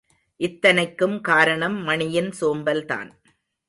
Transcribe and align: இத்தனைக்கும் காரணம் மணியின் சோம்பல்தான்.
இத்தனைக்கும் 0.39 1.21
காரணம் 1.21 1.77
மணியின் 1.83 2.31
சோம்பல்தான். 2.41 3.09